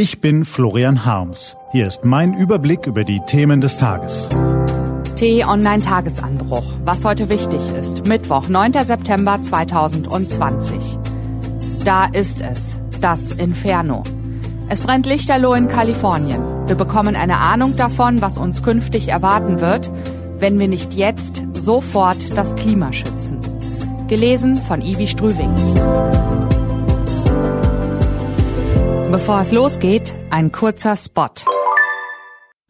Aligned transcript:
Ich 0.00 0.20
bin 0.20 0.44
Florian 0.44 1.04
Harms. 1.04 1.56
Hier 1.72 1.88
ist 1.88 2.04
mein 2.04 2.32
Überblick 2.32 2.86
über 2.86 3.02
die 3.02 3.18
Themen 3.26 3.60
des 3.60 3.78
Tages. 3.78 4.28
T-Online 5.16 5.82
Tagesanbruch. 5.82 6.62
Was 6.84 7.04
heute 7.04 7.28
wichtig 7.30 7.60
ist. 7.72 8.06
Mittwoch, 8.06 8.48
9. 8.48 8.74
September 8.84 9.42
2020. 9.42 10.98
Da 11.84 12.04
ist 12.04 12.40
es. 12.40 12.76
Das 13.00 13.32
Inferno. 13.32 14.04
Es 14.68 14.82
brennt 14.82 15.06
lichterloh 15.06 15.54
in 15.54 15.66
Kalifornien. 15.66 16.44
Wir 16.68 16.76
bekommen 16.76 17.16
eine 17.16 17.38
Ahnung 17.38 17.74
davon, 17.74 18.22
was 18.22 18.38
uns 18.38 18.62
künftig 18.62 19.08
erwarten 19.08 19.58
wird, 19.58 19.90
wenn 20.38 20.60
wir 20.60 20.68
nicht 20.68 20.94
jetzt 20.94 21.42
sofort 21.54 22.38
das 22.38 22.54
Klima 22.54 22.92
schützen. 22.92 23.40
Gelesen 24.06 24.58
von 24.58 24.80
Ivi 24.80 25.08
Strüving. 25.08 26.47
Bevor 29.10 29.40
es 29.40 29.52
losgeht, 29.52 30.14
ein 30.28 30.52
kurzer 30.52 30.94
Spot. 30.94 31.30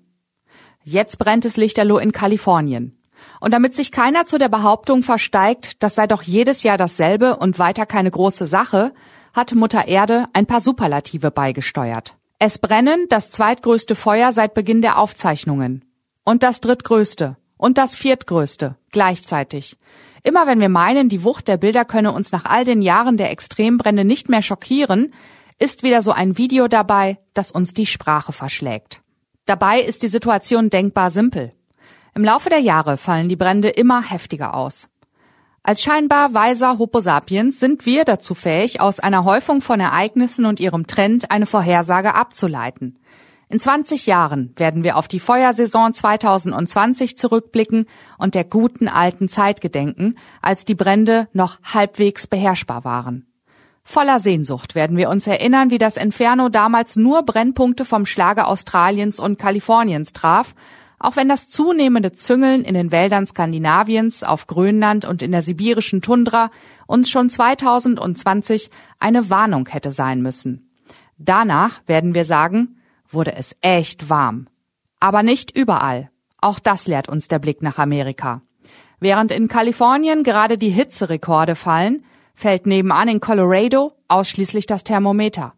Jetzt 0.85 1.19
brennt 1.19 1.45
es 1.45 1.57
lichterloh 1.57 1.99
in 1.99 2.13
Kalifornien. 2.13 2.99
Und 3.41 3.55
damit 3.55 3.75
sich 3.75 3.91
keiner 3.91 4.27
zu 4.27 4.39
der 4.39 4.49
Behauptung 4.49 5.03
versteigt, 5.03 5.83
das 5.83 5.95
sei 5.95 6.07
doch 6.07 6.23
jedes 6.23 6.63
Jahr 6.63 6.77
dasselbe 6.77 7.37
und 7.37 7.59
weiter 7.59 7.87
keine 7.87 8.11
große 8.11 8.47
Sache, 8.47 8.93
hat 9.33 9.55
Mutter 9.55 9.89
Erde 9.89 10.27
ein 10.33 10.47
paar 10.47 10.61
Superlative 10.61 11.31
beigesteuert. 11.31 12.15
Es 12.39 12.59
brennen 12.59 13.07
das 13.09 13.31
zweitgrößte 13.31 13.95
Feuer 13.95 14.33
seit 14.33 14.53
Beginn 14.53 14.83
der 14.83 14.99
Aufzeichnungen. 14.99 15.85
Und 16.25 16.43
das 16.43 16.61
drittgrößte. 16.61 17.37
Und 17.57 17.79
das 17.79 17.95
viertgrößte. 17.95 18.77
Gleichzeitig. 18.91 19.79
Immer 20.23 20.47
wenn 20.47 20.61
wir 20.61 20.69
meinen, 20.69 21.09
die 21.09 21.25
Wucht 21.25 21.49
der 21.49 21.57
Bilder 21.57 21.85
könne 21.85 22.13
uns 22.13 22.33
nach 22.33 22.45
all 22.45 22.65
den 22.65 22.83
Jahren 22.83 23.17
der 23.17 23.31
Extrembrände 23.31 24.05
nicht 24.05 24.29
mehr 24.29 24.43
schockieren, 24.43 25.15
ist 25.59 25.83
wieder 25.83 26.03
so 26.03 26.13
ein 26.13 26.39
Video 26.39 26.69
dabei, 26.69 27.19
das 27.35 27.51
uns 27.51 27.75
die 27.75 27.87
Sprache 27.87 28.33
verschlägt. 28.33 29.01
Dabei 29.47 29.81
ist 29.81 30.03
die 30.03 30.09
Situation 30.09 30.71
denkbar 30.71 31.11
simpel. 31.11 31.53
Im 32.15 32.25
Laufe 32.25 32.49
der 32.49 32.61
Jahre 32.61 32.97
fallen 32.97 33.29
die 33.29 33.37
Brände 33.37 33.69
immer 33.69 34.03
heftiger 34.03 34.55
aus. 34.55 34.89
Als 35.63 35.83
scheinbar 35.83 36.33
weiser 36.33 36.79
Homo 36.79 37.01
sapiens 37.01 37.59
sind 37.59 37.87
wir 37.87 38.05
dazu 38.05 38.35
fähig, 38.35 38.81
aus 38.81 39.01
einer 39.01 39.25
Häufung 39.25 39.61
von 39.61 39.81
Ereignissen 39.81 40.47
und 40.47 40.61
ihrem 40.61 40.87
Trend 40.87 41.31
eine 41.31 41.47
Vorhersage 41.47 42.15
abzuleiten. 42.15 42.99
In 43.49 43.61
20 43.61 44.07
Jahren 44.07 44.53
werden 44.57 44.83
wir 44.83 44.97
auf 44.97 45.09
die 45.09 45.21
Feuersaison 45.21 45.93
2020 45.93 47.17
zurückblicken 47.17 47.87
und 48.19 48.35
der 48.35 48.45
guten 48.45 48.89
alten 48.89 49.29
Zeit 49.29 49.61
gedenken, 49.61 50.15
als 50.43 50.65
die 50.65 50.75
Brände 50.75 51.29
noch 51.33 51.59
halbwegs 51.63 52.27
beherrschbar 52.27 52.85
waren. 52.85 53.27
Voller 53.89 54.19
Sehnsucht 54.19 54.75
werden 54.75 54.97
wir 54.97 55.09
uns 55.09 55.29
erinnern, 55.29 55.71
wie 55.71 55.79
das 55.79 55.97
Inferno 55.97 56.49
damals 56.49 56.97
nur 56.97 57.23
Brennpunkte 57.23 57.85
vom 57.85 58.05
Schlage 58.05 58.49
Australiens 58.49 59.21
und 59.21 59.39
Kaliforniens 59.39 60.13
traf, 60.13 60.57
auch 60.99 61.15
wenn 61.15 61.29
das 61.29 61.49
zunehmende 61.49 62.11
Züngeln 62.11 62.65
in 62.65 62.75
den 62.75 62.91
Wäldern 62.91 63.29
Skandinaviens, 63.29 64.25
auf 64.25 64.49
Grönland 64.49 65.05
und 65.05 65.23
in 65.23 65.31
der 65.31 65.43
sibirischen 65.43 66.03
Tundra 66.03 66.51
uns 66.89 67.09
schon 67.09 67.31
2020 67.31 68.71
eine 68.99 69.31
Warnung 69.31 69.69
hätte 69.69 69.93
sein 69.93 70.21
müssen. 70.21 70.69
Danach, 71.17 71.81
werden 71.87 72.17
wir 72.17 72.25
sagen, 72.25 72.81
wurde 73.09 73.37
es 73.37 73.55
echt 73.61 74.11
warm. 74.11 74.49
Aber 74.99 75.23
nicht 75.23 75.57
überall. 75.57 76.11
Auch 76.39 76.59
das 76.59 76.89
lehrt 76.89 77.09
uns 77.09 77.29
der 77.29 77.39
Blick 77.39 77.63
nach 77.63 77.79
Amerika. 77.79 78.43
Während 78.99 79.31
in 79.31 79.47
Kalifornien 79.47 80.25
gerade 80.25 80.59
die 80.59 80.71
Hitzerekorde 80.71 81.55
fallen, 81.55 82.05
fällt 82.37 82.67
nebenan 82.67 83.09
in 83.09 83.19
Colorado 83.19 83.95
ausschließlich 84.07 84.67
das 84.67 84.85
Thermometer. 84.85 85.55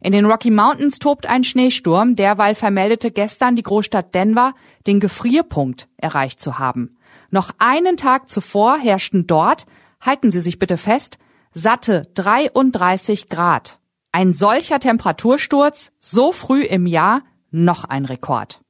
In 0.00 0.12
den 0.12 0.26
Rocky 0.26 0.50
Mountains 0.50 0.98
tobt 0.98 1.26
ein 1.26 1.42
Schneesturm, 1.42 2.16
derweil 2.16 2.54
vermeldete 2.54 3.10
gestern 3.10 3.56
die 3.56 3.62
Großstadt 3.62 4.14
Denver 4.14 4.54
den 4.86 5.00
Gefrierpunkt 5.00 5.88
erreicht 5.96 6.40
zu 6.40 6.58
haben. 6.58 6.96
Noch 7.30 7.50
einen 7.58 7.96
Tag 7.96 8.28
zuvor 8.28 8.78
herrschten 8.78 9.26
dort, 9.26 9.66
halten 10.00 10.30
Sie 10.30 10.40
sich 10.40 10.58
bitte 10.58 10.76
fest, 10.76 11.18
satte 11.54 12.08
33 12.14 13.28
Grad. 13.28 13.78
Ein 14.10 14.32
solcher 14.32 14.80
Temperatursturz 14.80 15.92
so 16.00 16.32
früh 16.32 16.62
im 16.62 16.86
Jahr 16.86 17.22
noch 17.50 17.84
ein 17.84 18.04
Rekord. 18.04 18.61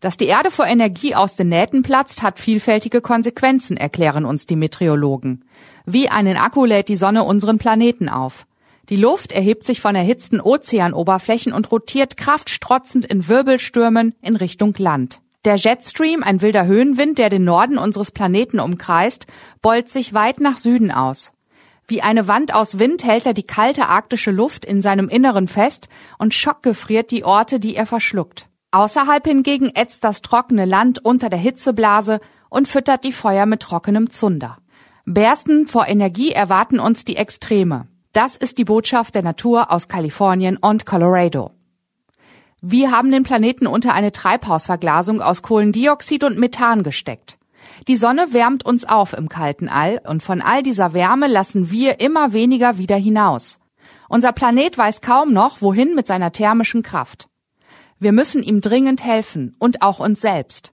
Dass 0.00 0.16
die 0.16 0.26
Erde 0.26 0.50
vor 0.50 0.66
Energie 0.66 1.14
aus 1.14 1.36
den 1.36 1.50
Nähten 1.50 1.82
platzt, 1.82 2.22
hat 2.22 2.38
vielfältige 2.38 3.02
Konsequenzen, 3.02 3.76
erklären 3.76 4.24
uns 4.24 4.46
die 4.46 4.56
Meteorologen. 4.56 5.44
Wie 5.84 6.08
einen 6.08 6.38
Akku 6.38 6.64
lädt 6.64 6.88
die 6.88 6.96
Sonne 6.96 7.24
unseren 7.24 7.58
Planeten 7.58 8.08
auf. 8.08 8.46
Die 8.88 8.96
Luft 8.96 9.30
erhebt 9.30 9.64
sich 9.64 9.80
von 9.80 9.94
erhitzten 9.94 10.40
Ozeanoberflächen 10.40 11.52
und 11.52 11.70
rotiert 11.70 12.16
kraftstrotzend 12.16 13.04
in 13.04 13.28
Wirbelstürmen 13.28 14.14
in 14.22 14.36
Richtung 14.36 14.74
Land. 14.78 15.20
Der 15.44 15.56
Jetstream, 15.56 16.22
ein 16.22 16.42
wilder 16.42 16.66
Höhenwind, 16.66 17.18
der 17.18 17.28
den 17.28 17.44
Norden 17.44 17.78
unseres 17.78 18.10
Planeten 18.10 18.58
umkreist, 18.58 19.26
beult 19.62 19.88
sich 19.88 20.12
weit 20.12 20.40
nach 20.40 20.58
Süden 20.58 20.90
aus. 20.90 21.32
Wie 21.86 22.02
eine 22.02 22.26
Wand 22.26 22.54
aus 22.54 22.78
Wind 22.78 23.04
hält 23.04 23.26
er 23.26 23.34
die 23.34 23.42
kalte 23.42 23.88
arktische 23.88 24.30
Luft 24.30 24.64
in 24.64 24.82
seinem 24.82 25.08
Inneren 25.08 25.48
fest 25.48 25.88
und 26.18 26.34
schockgefriert 26.34 27.10
die 27.10 27.24
Orte, 27.24 27.58
die 27.58 27.74
er 27.74 27.86
verschluckt. 27.86 28.49
Außerhalb 28.72 29.26
hingegen 29.26 29.70
ätzt 29.74 30.04
das 30.04 30.22
trockene 30.22 30.64
Land 30.64 31.04
unter 31.04 31.28
der 31.28 31.38
Hitzeblase 31.38 32.20
und 32.48 32.68
füttert 32.68 33.04
die 33.04 33.12
Feuer 33.12 33.46
mit 33.46 33.60
trockenem 33.60 34.10
Zunder. 34.10 34.58
Bersten 35.06 35.66
vor 35.66 35.88
Energie 35.88 36.30
erwarten 36.30 36.78
uns 36.78 37.04
die 37.04 37.16
Extreme. 37.16 37.88
Das 38.12 38.36
ist 38.36 38.58
die 38.58 38.64
Botschaft 38.64 39.14
der 39.14 39.22
Natur 39.22 39.72
aus 39.72 39.88
Kalifornien 39.88 40.56
und 40.56 40.86
Colorado. 40.86 41.50
Wir 42.60 42.90
haben 42.90 43.10
den 43.10 43.22
Planeten 43.22 43.66
unter 43.66 43.94
eine 43.94 44.12
Treibhausverglasung 44.12 45.22
aus 45.22 45.42
Kohlendioxid 45.42 46.22
und 46.24 46.38
Methan 46.38 46.82
gesteckt. 46.82 47.38
Die 47.88 47.96
Sonne 47.96 48.32
wärmt 48.32 48.64
uns 48.64 48.84
auf 48.84 49.14
im 49.14 49.28
kalten 49.28 49.68
All 49.68 50.00
und 50.06 50.22
von 50.22 50.42
all 50.42 50.62
dieser 50.62 50.92
Wärme 50.92 51.26
lassen 51.26 51.70
wir 51.70 52.00
immer 52.00 52.32
weniger 52.32 52.78
wieder 52.78 52.96
hinaus. 52.96 53.58
Unser 54.08 54.32
Planet 54.32 54.76
weiß 54.76 55.00
kaum 55.00 55.32
noch, 55.32 55.62
wohin 55.62 55.94
mit 55.94 56.06
seiner 56.06 56.32
thermischen 56.32 56.82
Kraft. 56.82 57.29
Wir 58.02 58.12
müssen 58.12 58.42
ihm 58.42 58.62
dringend 58.62 59.04
helfen 59.04 59.54
und 59.58 59.82
auch 59.82 60.00
uns 60.00 60.22
selbst. 60.22 60.72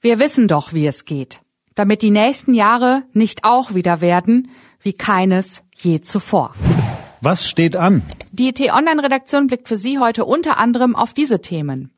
Wir 0.00 0.20
wissen 0.20 0.46
doch, 0.46 0.72
wie 0.72 0.86
es 0.86 1.04
geht, 1.04 1.40
damit 1.74 2.02
die 2.02 2.12
nächsten 2.12 2.54
Jahre 2.54 3.02
nicht 3.12 3.42
auch 3.42 3.74
wieder 3.74 4.00
werden 4.00 4.52
wie 4.80 4.92
keines 4.92 5.64
je 5.74 6.00
zuvor. 6.02 6.54
Was 7.20 7.48
steht 7.48 7.74
an? 7.74 8.02
Die 8.30 8.52
T-Online-Redaktion 8.52 9.48
blickt 9.48 9.66
für 9.66 9.76
Sie 9.76 9.98
heute 9.98 10.24
unter 10.24 10.58
anderem 10.58 10.94
auf 10.94 11.12
diese 11.12 11.42
Themen. 11.42 11.90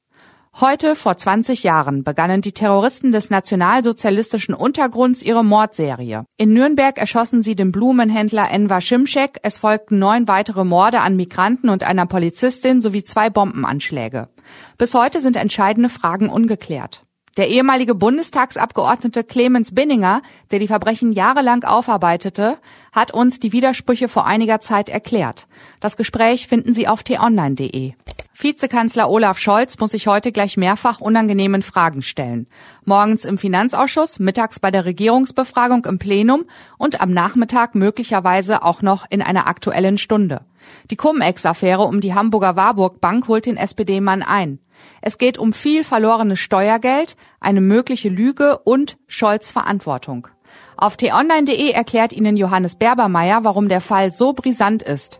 Heute 0.59 0.95
vor 0.97 1.17
20 1.17 1.63
Jahren 1.63 2.03
begannen 2.03 2.43
die 2.43 2.53
Terroristen 2.53 3.13
des 3.13 3.31
nationalsozialistischen 3.31 4.53
Untergrunds 4.53 5.23
ihre 5.23 5.45
Mordserie. 5.45 6.25
In 6.37 6.53
Nürnberg 6.53 6.99
erschossen 6.99 7.43
sie 7.43 7.55
den 7.55 7.73
Blumenhändler 7.73 8.51
Enver 8.51 8.81
Schimschek, 8.81 9.39
es 9.43 9.59
folgten 9.59 9.99
neun 9.99 10.29
weitere 10.29 10.65
Morde 10.65 11.01
an 11.01 11.17
Migranten 11.17 11.71
und 11.71 11.85
einer 11.85 12.05
Polizistin 12.05 12.83
sowie 12.83 13.05
zwei 13.05 13.31
Bombenanschläge. 13.31 14.29
Bis 14.77 14.93
heute 14.93 15.21
sind 15.21 15.37
entscheidende 15.37 15.89
Fragen 15.89 16.29
ungeklärt. 16.29 17.05
Der 17.37 17.49
ehemalige 17.49 17.95
Bundestagsabgeordnete 17.95 19.25
Clemens 19.25 19.73
Binninger, 19.73 20.21
der 20.51 20.59
die 20.59 20.67
Verbrechen 20.67 21.13
jahrelang 21.13 21.65
aufarbeitete, 21.65 22.59
hat 22.93 23.15
uns 23.15 23.41
die 23.41 23.53
Widersprüche 23.53 24.09
vor 24.09 24.27
einiger 24.27 24.61
Zeit 24.61 24.89
erklärt. 24.89 25.47
Das 25.81 25.97
Gespräch 25.97 26.49
finden 26.49 26.75
Sie 26.75 26.89
auf 26.89 27.03
t-online.de. 27.03 27.95
Vizekanzler 28.43 29.11
Olaf 29.11 29.39
Scholz 29.39 29.79
muss 29.79 29.91
sich 29.91 30.07
heute 30.07 30.33
gleich 30.33 30.57
mehrfach 30.57 31.01
unangenehmen 31.01 31.63
Fragen 31.63 32.03
stellen. 32.03 32.47
Morgens 32.85 33.25
im 33.25 33.39
Finanzausschuss, 33.39 34.19
mittags 34.19 34.61
bei 34.61 34.71
der 34.71 34.85
Regierungsbefragung 34.85 35.85
im 35.85 35.99
Plenum 35.99 36.45
und 36.79 37.01
am 37.01 37.13
Nachmittag 37.13 37.75
möglicherweise 37.75 38.63
auch 38.63 38.83
noch 38.83 39.07
in 39.11 39.23
einer 39.23 39.47
aktuellen 39.47 39.99
Stunde. 39.99 40.43
Die 40.91 40.97
Cum-Ex-Affäre 40.97 41.83
um 41.83 42.01
die 42.01 42.15
Hamburger 42.15 42.57
Warburg 42.57 43.01
Bank 43.01 43.29
holt 43.29 43.47
den 43.47 43.57
SPD-Mann 43.57 44.23
ein. 44.23 44.59
Es 45.03 45.19
geht 45.19 45.39
um 45.39 45.53
viel 45.53 45.85
verlorenes 45.85 46.39
Steuergeld, 46.39 47.17
eine 47.41 47.61
mögliche 47.61 48.09
Lüge 48.09 48.59
und 48.59 48.97
Scholz 49.07 49.51
Verantwortung. 49.51 50.29
Auf 50.77 50.97
t-online.de 50.97 51.71
erklärt 51.71 52.13
Ihnen 52.13 52.37
Johannes 52.37 52.77
Berbermeier, 52.77 53.45
warum 53.45 53.69
der 53.69 53.81
Fall 53.81 54.13
so 54.13 54.33
brisant 54.33 54.83
ist. 54.83 55.20